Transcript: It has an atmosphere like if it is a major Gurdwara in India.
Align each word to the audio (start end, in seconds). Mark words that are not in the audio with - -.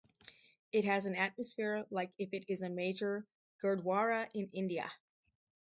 It 0.71 0.83
has 0.85 1.05
an 1.05 1.13
atmosphere 1.15 1.85
like 1.91 2.09
if 2.17 2.33
it 2.33 2.45
is 2.47 2.63
a 2.63 2.69
major 2.69 3.23
Gurdwara 3.61 4.27
in 4.33 4.49
India. 4.51 4.91